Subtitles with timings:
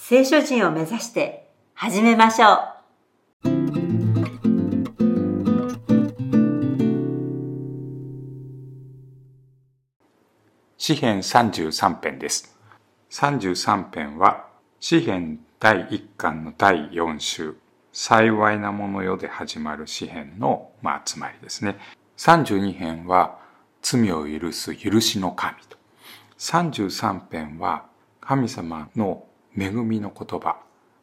[0.00, 3.48] 聖書人を目指して始めましょう。
[10.78, 12.56] 詩編33編です。
[13.10, 14.46] 33編は
[14.78, 17.56] 詩編第1巻の第4週。
[17.92, 21.76] 幸いなものよで始まる詩編の、まあ、集まりですね。
[22.16, 23.38] 32編は
[23.82, 25.76] 罪を許す許しの神と。
[26.38, 27.86] 33編は
[28.20, 29.24] 神様の
[29.58, 30.58] 恵みの言葉、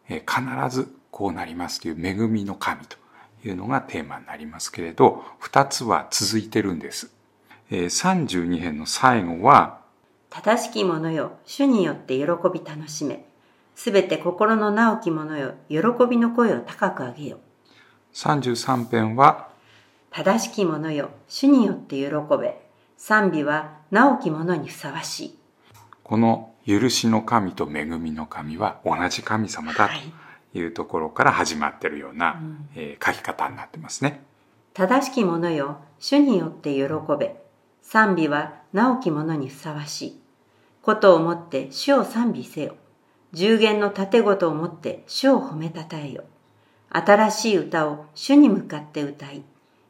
[0.09, 2.97] えー必ずこうなりますという恵みの神と
[3.45, 7.09] いうのがテーマになりますけれど2つは続いてるんです、
[7.71, 9.85] えー32編の最後は
[10.35, 13.25] 正しき者よ、主によって喜び楽しめ。
[13.73, 15.77] すべて心の直き者よ、喜
[16.09, 17.37] びの声を高く上げよ。
[18.13, 19.47] 33編は
[20.11, 22.61] 正しき者よ、主によって喜べ。
[22.97, 25.39] 賛美は直き者にふさわしい。
[26.03, 30.13] この許しの神と恵みの神は同じ神様だはい
[30.51, 32.41] というところから始まっているような、
[32.75, 34.23] えー書き方になってますね。
[34.73, 36.83] 正しき者よ、主によって喜
[37.19, 37.35] べ。
[37.81, 40.21] 賛美は直き者にふさわしい。
[40.81, 42.75] ことをもって主を賛美せよ。
[43.33, 46.23] 十言の盾ごとをもって主を褒めたたえよ。
[46.89, 49.43] 新しい歌を主に向かって歌い、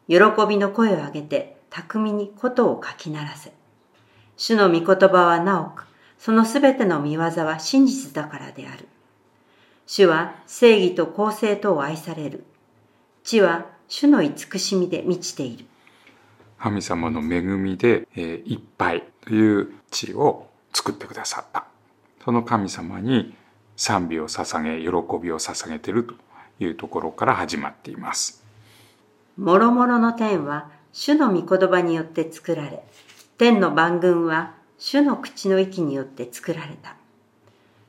[0.07, 0.17] 喜
[0.49, 3.53] びの声を上げて巧みにことを書きならせ。
[4.35, 5.84] 主の御言葉は直く、
[6.19, 8.88] そのすべての見業は真実だからである。
[9.88, 12.44] 主は正義と公正とを愛される。
[13.23, 15.66] 地は主の慈しみで満ちている。
[16.57, 21.66] 神様の恵みで、えーいっぱいという地を作ってくださった。
[22.23, 23.35] その神様に
[23.75, 26.16] 賛美を捧げ、喜びを捧げていると
[26.59, 28.44] いうところから始まっています。
[29.38, 32.84] もろもろの天は主の御言葉によって作られ、
[33.38, 36.96] 天の万軍は主の口の息によって作られた。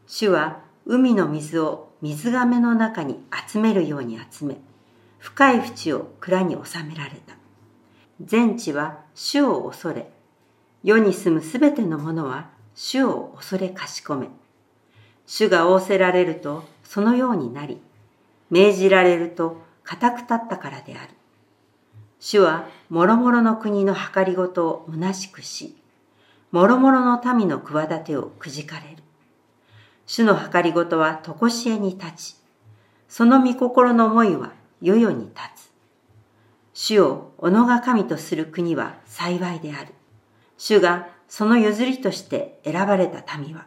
[0.07, 4.59] 主は海の水を水亀の中に集めるように集め、
[5.19, 7.35] 深い淵を蔵に収められた。
[8.21, 10.09] 全地は主を恐れ、
[10.85, 14.29] 世に住むすべてのものは主を恐れかしこめ。
[15.27, 17.81] 主が仰せられるとそのようになり、
[18.51, 21.11] 命じられると固く立ったからである。
[22.21, 25.77] 主は諸々の国の計りごとを虚しくし、
[26.53, 29.03] 諸々の民の企てをくじかれる。
[30.07, 32.37] 主の計りごとは常しえに立ち、
[33.09, 35.73] その御心の思いは世々に立つ。
[36.73, 39.95] 主を己が神とする国は幸いである。
[40.59, 43.67] 主がその譲りとして選ばれた民は、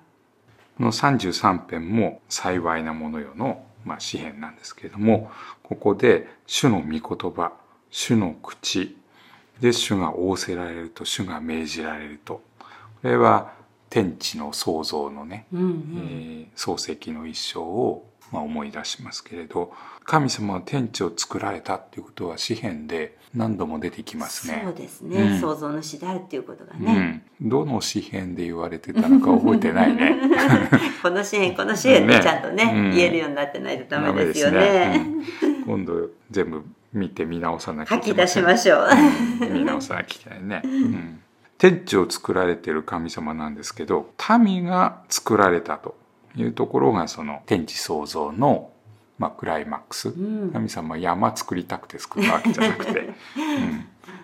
[0.78, 5.30] この33編も幸いなものよの、まあ、詩編なんですけれども、
[5.64, 7.52] ここで主の御言葉、
[7.90, 8.96] 主の口、
[9.60, 12.42] で主が仰せられると、主が命じられると。
[13.02, 13.54] これは
[13.90, 15.74] 天地の創造のね、うんうん。
[15.98, 19.72] えー創世記の一章を、まあ、思い出しますけれど、
[20.04, 24.62] 神様は天地を作られたっていうことは詩編で何度も出てきますね。
[24.66, 25.40] そうですね、うん。
[25.40, 27.50] 創造主であるっていうことがね、うん。
[27.50, 30.18] どの詩編で言われてたのか覚えてないね。
[31.02, 32.20] この支援この支援ってね。
[32.22, 32.92] ちゃんとねうん。
[32.92, 34.60] 言えるようになってないとダメですよね。
[34.60, 35.06] ね
[35.44, 38.88] うん今度全部見て見直さなきゃ吐き出しましょう、
[39.42, 39.54] うん。
[39.54, 40.62] 見直さなきゃいけないね。
[40.66, 41.22] うん
[41.60, 45.96] 天地を作られている神様なんですけど、民が作られたと
[46.36, 48.72] いうところがその天地創造の、
[49.18, 50.10] まあ、クライマックス。
[50.10, 50.12] う
[50.48, 53.10] ん神様は山作りたくて作ったわけじゃなくて、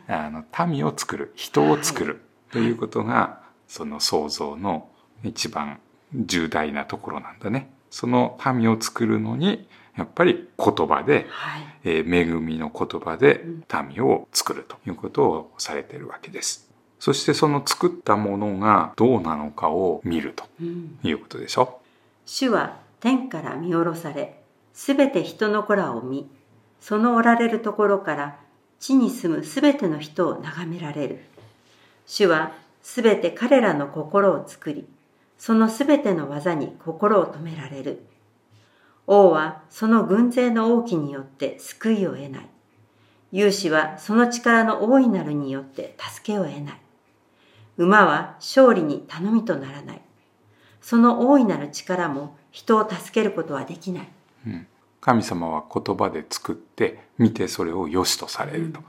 [0.08, 2.22] うん、あの民を作る、人を作る
[2.52, 4.90] ということが、その創造の
[5.22, 5.80] 一番
[6.14, 7.70] 重大なところなんだね。
[7.90, 9.68] その民を作るのに、
[9.98, 13.44] やっぱり言葉で、はいえー恵みの言葉で
[13.90, 16.65] 民を作るということをされているわけです。
[17.06, 20.98] そしてその作ったものがどうなのかを見るとうん。
[21.04, 21.80] いうことでしょ？
[22.26, 24.42] 主は天から見下ろされ
[24.74, 26.28] すべて人の子らを見
[26.82, 28.40] そのおられるところから
[28.80, 31.20] 地に住むすべての人を眺められる。
[32.08, 34.88] 主はすべて彼らの心を作り
[35.38, 38.04] そのすべての技に心を止められる。
[39.06, 42.48] 王はその軍勢の王旗によって救いを得ない。
[43.32, 46.82] 勇士はその力の大いなるによって助けを得ない
[47.78, 50.02] 馬は勝利に頼みとならない。
[50.82, 54.08] その大いなる力も人を助けることはできない。
[54.48, 54.68] うん、
[55.02, 58.80] 神様は言葉で作って見てそれを良しとされると。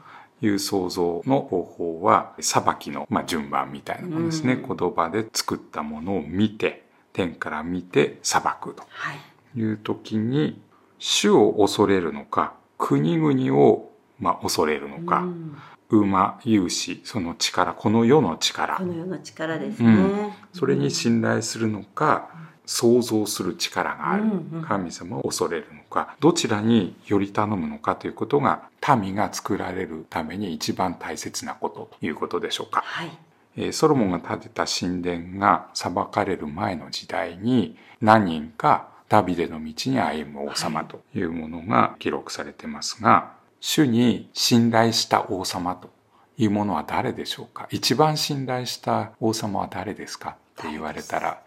[0.43, 4.77] いう創造の方法は裁きの、まあ、順番みたいなものですね、うん。
[4.77, 6.85] 言葉で作ったものを見て
[7.15, 8.85] 天から見て裁くと。
[8.89, 9.19] はい。
[9.59, 10.61] いう時に
[10.99, 13.91] 主を恐れるのか国々を、
[14.21, 15.57] まあ、恐れるのか、うん
[15.91, 19.89] 馬勇士その力この世の力この世の力ですね。
[19.89, 22.29] うんそれに信頼するのか
[22.65, 28.63] 想像する力があるうんうん神様を恐れるのかどちらにより頼むのかということが
[29.01, 32.83] 民が作られるために一番大切なことということでしょうか。
[32.85, 33.19] はい。
[33.57, 45.91] えーソロモンが建てた神殿が裁かれる前の時代に何人かダビデの道に歩む王様というものが記録されてますが、主に信頼した王様と
[46.37, 47.67] いうものは誰でしょうか？
[47.71, 50.31] 一番信頼した王様は誰ですか？
[50.31, 51.43] って言われたら、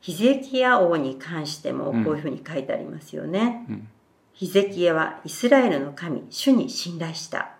[0.00, 3.66] ヒゼキヤ王に関してもこういうふうに書いてありますよね。
[3.68, 3.88] うん
[4.32, 7.50] ヒゼキヤはイスラエルの神、主に信頼した。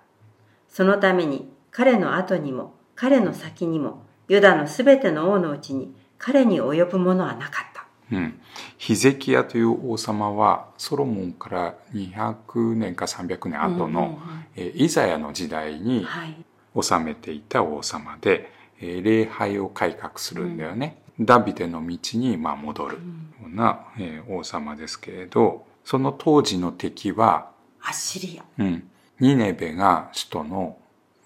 [0.67, 7.85] そのために彼の後にも彼の先にもユダのすべての王のうちに彼に及ぶものはなかった。
[8.12, 8.39] うん、
[8.79, 14.19] ヒゼキヤという王様はソロモンから200年か300年後の、
[14.56, 16.37] イザヤの時代にはい。
[16.81, 21.02] 治めていた王様で、えー礼拝を改革するんだよね。
[21.20, 23.00] ダビデの道にまあ戻るよ
[23.47, 27.50] うな、えー王様ですけれど、その当時の敵は、
[27.82, 28.62] アッシリア。
[28.62, 28.88] うん、
[29.19, 30.76] ニネベが首都の、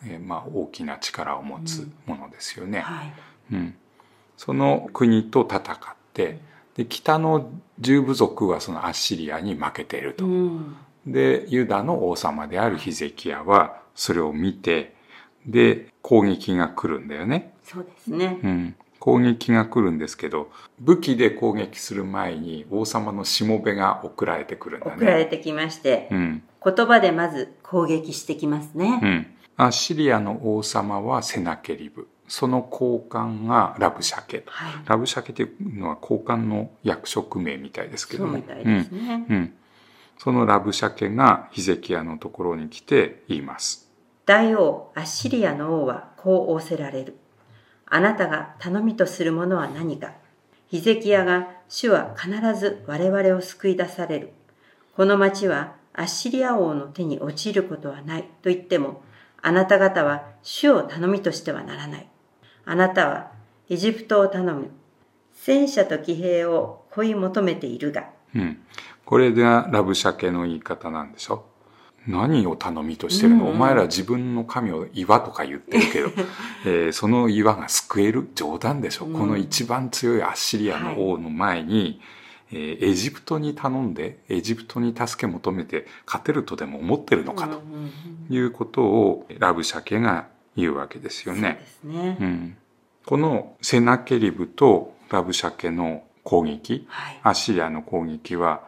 [0.04, 2.80] えーまあ大きな力を持つものですよね。
[2.80, 3.12] はい。
[3.52, 3.74] うん、
[4.36, 5.76] その国と戦っ
[6.12, 6.38] て、
[6.76, 10.24] で北の十部族はそのアッシリアに負けていると。
[10.24, 10.76] うん。
[11.06, 14.94] で、ユダの王様であるヒゼキヤはそれを見て、
[15.46, 17.54] で、攻撃が来るんだよね。
[17.62, 18.38] そうですね。
[18.42, 18.76] うん。
[18.98, 20.50] 攻撃が来るんですけど、
[20.80, 25.18] 武器で攻撃する前に王様のしもべが送られてくるんだ送らね。
[25.18, 26.42] れてきまして、うん。
[26.64, 29.00] 言葉でまず攻撃してきますね。
[29.02, 29.26] うん。
[29.56, 32.08] アッシリアの王様はセナケリブ。
[32.26, 34.42] その高官がラブシャ。
[34.46, 34.72] はい。
[34.86, 38.38] ラブシャケというのは高官の役職名みたいですけども。
[38.38, 38.44] ね。
[38.64, 38.72] うん。
[38.72, 39.54] うん。
[40.18, 43.90] そのラブシャケがヒゼキヤのところに来て言います。
[44.26, 47.18] 大王アッシリアの王はこう仰せられる。
[47.86, 50.12] あなたが頼みとするものは何か。
[50.68, 54.32] ヒゼキヤが主は必ず我々を救い出される。
[54.96, 59.02] この町はアッシリア王の手に陥ることはないと言っても、
[59.42, 62.08] あなた方は主を頼みとしてはならない。
[62.64, 63.30] あなたは
[63.68, 64.70] エジプトを頼む。
[65.32, 68.58] 戦車と騎兵を追い求めているが、うん。
[69.04, 71.44] これがラブシャケの言い方なんでしょ？
[72.06, 73.42] 何を頼みとしてるの、うん。
[73.48, 76.08] うんお前ら自分の神を岩とか言ってるけど、
[76.64, 79.12] えーその岩が救える冗談でしょ、うん。
[79.12, 82.00] この一番強いアッシリアの王の前に、
[82.52, 87.60] えーエジプトに頼んで、エジプトに助け求めて勝てるとでも思ってるのかと
[88.32, 91.64] いうことをラブシャケが言うわけですよね。
[91.82, 92.16] ね。
[92.20, 92.56] うん、
[93.04, 97.20] このセナケリブとラブシャケの攻撃、はい。
[97.22, 98.62] アッシリアの攻撃は、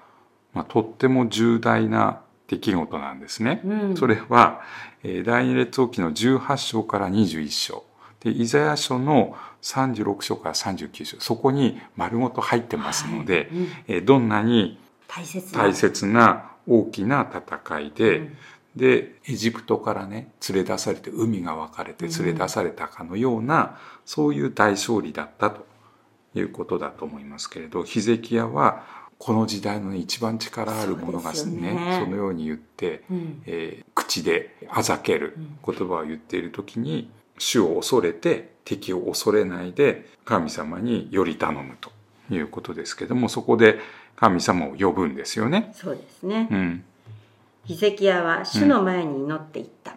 [0.53, 3.61] まあ、とっても重大な出来事なんですね。
[3.65, 4.61] うんそれは、
[5.03, 7.85] えー第二列王記の18章から21章。
[8.21, 11.21] で、イザヤ書の36章から39章。
[11.21, 18.37] そこに丸ごと入ってますので、はいうんえーどんなに大切な大切な大きな戦いで、うん
[18.77, 25.67] で、エジプトからね、連れ出されて、海が分かれて連れ出されたかのような、そういう大勝利だったと
[26.35, 28.85] いうことだと思いますけれど、ヒゼキヤは、
[29.19, 41.91] この時代のね一番力あるものがね、ですよねそのように言って、うんえー口であざけるうん言葉を言っている時に、主を恐れて敵を恐れないで神様により頼むと
[42.31, 43.79] いうことですけども、そこで
[44.17, 45.73] 神様を呼ぶんですよね。
[45.75, 46.49] そうですね。
[46.51, 46.85] うん。
[47.67, 49.97] ヒゼキヤは主の前に祈っていった。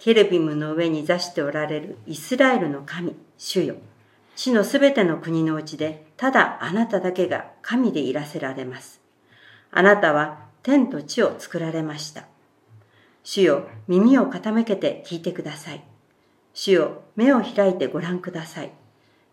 [0.00, 3.76] ケルビムの上に座しておられるイスラエルの神、主よ。
[4.34, 9.00] 地のすべての国のうちで、ただあなただけが神でいらせられます。
[9.70, 12.24] あなたは天と地を作られました。
[13.22, 15.84] 主よ、耳を傾けて聞いてください。
[16.54, 18.72] 主よ、目を開いてご覧ください。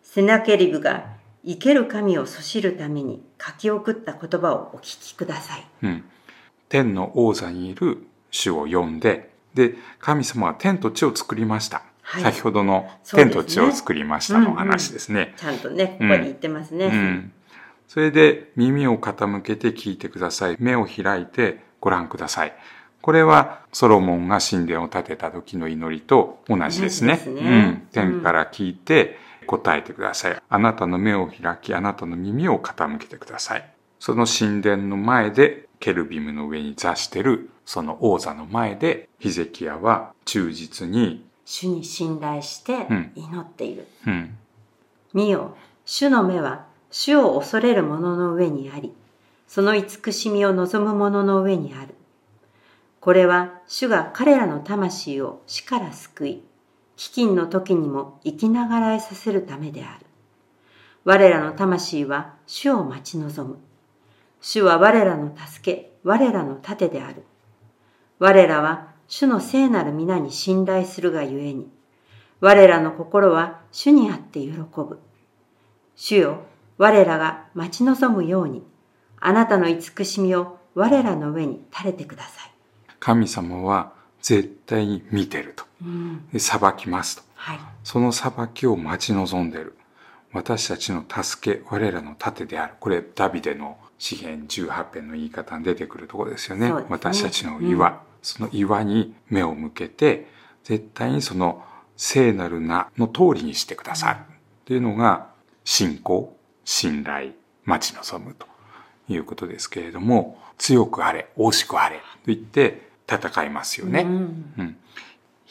[0.03, 1.05] セナケリブが
[1.43, 5.65] 生ける神をそしるために書き送った言葉をお聞きください。
[5.81, 6.03] うん。
[6.73, 11.83] 天の王座にいる主を呼んで、で、神様は天と地を作りました。
[12.01, 15.35] はい先ほどの天と地を作りましたの話ですね。
[15.37, 16.87] ちゃんとね、ここに言ってますね。
[16.87, 17.31] うん。
[17.87, 20.57] それで耳を傾けて聞いてください。
[20.59, 22.53] 目を開いてご覧ください。
[23.03, 27.17] これはソロモンが神殿を建てた時の祈りと同じですね。
[27.17, 27.87] すねうん。
[27.91, 30.41] 天から聞いて答えてください。
[30.49, 33.73] あなたの目を開き、あなたの耳を傾けてください。
[33.99, 43.85] その神殿の前でケルビムの上に座してるその王座の前でヒゼキヤは忠実に、主に信頼してうん祈っている。
[44.07, 44.37] うん、
[45.13, 48.93] 見よ、主の目は主を恐れる者の上にあり、
[49.45, 51.95] その慈しみを望む者の上にある。
[53.01, 56.43] これは主が彼らの魂を死から救い、
[56.95, 60.05] 飢饉の時にも生きながらえさせるためである。
[61.03, 63.57] 我らの魂は主を待ち望む。
[64.45, 67.23] 主は我らの助け、我らの盾である。
[68.19, 71.71] 我らは主の聖なる皆に信頼するがゆえに、
[72.41, 74.99] 我らの心は主にあって喜ぶ。
[75.95, 76.41] 主よ、
[76.77, 78.63] 我らが待ち望むように、
[79.21, 82.51] あなたの慈しみを我らの上に垂れてください。
[82.99, 85.63] 神様は絶対に見てると。
[85.81, 87.23] うん、で裁きますと。
[87.35, 87.59] はい。
[87.85, 89.77] その裁きを待ち望んでる。
[90.33, 92.73] 私たちの助け、我らの盾である。
[92.81, 96.67] これ、ダビデの詩篇18編の言い方に出てくるところですよね。
[96.67, 100.27] ね私たちの岩、その岩に目を向けて、
[100.65, 101.63] 絶対にその
[101.95, 104.15] 聖なる名の通りにしてください。
[104.15, 104.17] っ
[104.65, 105.29] ていうのが、
[105.63, 107.31] 信仰、信頼、
[107.63, 108.45] 待ち望むと
[109.07, 114.01] いうことですけれども、強くあれ、惜しくあれと言って戦いますよね。
[114.01, 114.77] うんうん。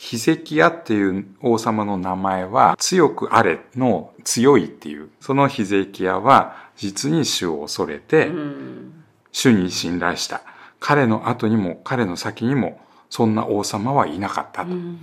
[0.03, 10.43] ヒゼキヤっていう王様の名前は、強くあれの強いっていう、そのヒゼキヤは実に主を恐れて、うん主に信頼した。
[10.81, 12.81] 彼の後にも彼の先にも
[13.11, 14.99] そんな王様はいなかったとうん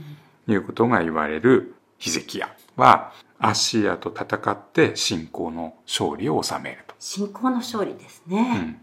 [0.49, 6.93] いうことが言われるヒゼキヤは、アッシリアと戦って信仰の勝利を収めると。
[6.99, 8.53] 信仰の勝利ですうね。
[8.53, 8.81] ん。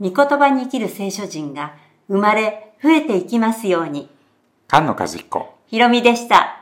[0.00, 1.74] 御言葉に生きる聖書人が
[2.12, 4.10] 生まれ増えていきますように。
[4.70, 5.54] 菅野和彦。
[5.66, 6.61] ひろみでした。